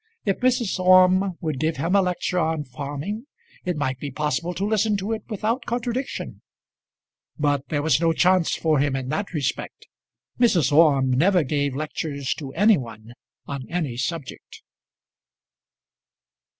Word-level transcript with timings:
If 0.25 0.39
Mrs. 0.39 0.79
Orme 0.79 1.37
would 1.41 1.59
give 1.59 1.77
him 1.77 1.95
a 1.95 2.01
lecture 2.01 2.39
on 2.39 2.63
farming 2.63 3.27
it 3.65 3.77
might 3.77 3.99
be 3.99 4.09
possible 4.09 4.55
to 4.55 4.65
listen 4.65 4.97
to 4.97 5.11
it 5.11 5.21
without 5.29 5.65
contradiction; 5.67 6.41
but 7.37 7.67
there 7.69 7.83
was 7.83 8.01
no 8.01 8.11
chance 8.11 8.55
for 8.55 8.79
him 8.79 8.95
in 8.95 9.09
that 9.09 9.31
respect. 9.31 9.85
Mrs. 10.39 10.71
Orme 10.71 11.11
never 11.11 11.43
gave 11.43 11.75
lectures 11.75 12.33
to 12.39 12.51
any 12.53 12.77
one 12.79 13.13
on 13.45 13.69
any 13.69 13.95
subject. 13.95 14.63